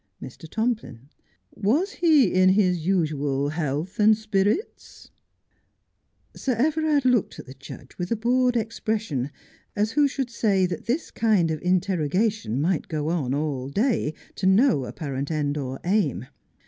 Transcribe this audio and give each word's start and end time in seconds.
Mr. 0.19 0.49
Tomplin: 0.49 1.09
"Was 1.53 1.91
he 1.91 2.33
in 2.33 2.49
his 2.49 2.87
usual 2.87 3.49
health 3.49 3.99
and 3.99 4.17
spirits? 4.17 5.11
Sir 6.35 6.53
Everard 6.53 7.05
looked 7.05 7.37
at 7.37 7.45
the 7.45 7.53
judge 7.53 7.95
with 7.99 8.09
a 8.11 8.15
bored 8.15 8.57
expression, 8.57 9.29
as 9.75 9.91
who 9.91 10.07
should 10.07 10.31
say 10.31 10.65
that 10.65 10.87
this 10.87 11.11
kind 11.11 11.51
of 11.51 11.61
interrogation 11.61 12.59
might 12.59 12.87
go 12.87 13.09
on 13.09 13.35
all 13.35 13.69
day, 13.69 14.15
to 14.37 14.47
no 14.47 14.85
apparent 14.85 15.29
end 15.29 15.55
or 15.55 15.79
aim. 15.83 16.25